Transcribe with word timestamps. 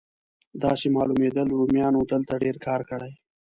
داسې 0.63 0.85
معلومېدل 0.95 1.47
رومیانو 1.57 1.99
دلته 2.11 2.33
ډېر 2.43 2.55
کار 2.65 2.81
کړی. 2.89 3.11